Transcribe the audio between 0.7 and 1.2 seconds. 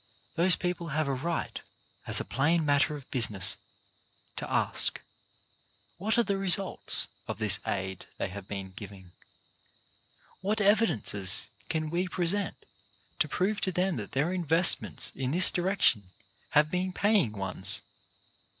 have a